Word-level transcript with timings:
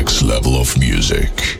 next 0.00 0.22
level 0.22 0.58
of 0.58 0.78
music. 0.78 1.59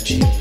Eternal. 0.00 0.39